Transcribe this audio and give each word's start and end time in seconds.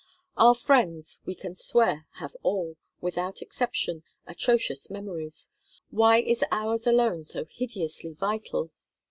Our 0.35 0.55
friends, 0.55 1.19
we 1.27 1.35
can 1.35 1.53
swear, 1.55 2.07
have 2.13 2.35
all, 2.41 2.75
without 3.01 3.39
exception, 3.43 4.01
atrocious 4.25 4.89
memories; 4.89 5.51
why 5.91 6.21
is 6.21 6.43
ours 6.51 6.87
alone 6.87 7.23
so 7.23 7.45
hideously 7.45 8.13
vital? 8.13 8.71